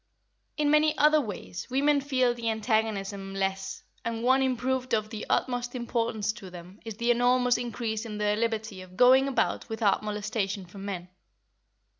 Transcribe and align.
In 0.57 0.71
many 0.71 0.97
other 0.97 1.21
ways 1.21 1.69
women 1.69 2.01
feel 2.01 2.33
the 2.33 2.49
antagonism 2.49 3.35
less, 3.35 3.83
and 4.03 4.23
one 4.23 4.41
improvement 4.41 4.95
of 4.95 5.11
the 5.11 5.27
utmost 5.29 5.75
importance 5.75 6.33
to 6.33 6.49
them 6.49 6.79
is 6.83 6.97
the 6.97 7.11
enormous 7.11 7.59
increase 7.59 8.03
in 8.03 8.17
their 8.17 8.35
liberty 8.35 8.81
of 8.81 8.97
going 8.97 9.27
about 9.27 9.69
without 9.69 10.01
molestation 10.01 10.65
from 10.65 10.85
men. 10.85 11.07